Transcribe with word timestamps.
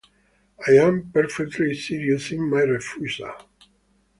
I 0.67 0.71
am 0.77 1.11
perfectly 1.13 1.75
serious 1.75 2.31
in 2.31 2.49
my 2.49 2.61
refusal. 2.61 3.35